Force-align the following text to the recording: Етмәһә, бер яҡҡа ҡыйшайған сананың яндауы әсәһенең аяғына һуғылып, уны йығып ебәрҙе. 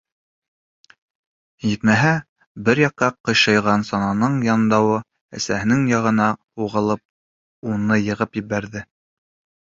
Етмәһә, 1.71 2.13
бер 2.69 2.79
яҡҡа 2.83 3.09
ҡыйшайған 3.27 3.85
сананың 3.89 4.39
яндауы 4.47 4.95
әсәһенең 5.41 5.83
аяғына 5.91 6.31
һуғылып, 6.61 7.03
уны 7.75 7.99
йығып 8.07 8.41
ебәрҙе. 8.41 8.83